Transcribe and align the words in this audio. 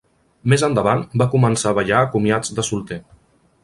Més 0.53 0.63
endavant, 0.67 1.03
va 1.23 1.29
començar 1.35 1.69
a 1.75 1.79
ballar 1.81 2.01
a 2.07 2.11
comiats 2.17 2.59
de 2.61 2.71
solter. 2.73 3.03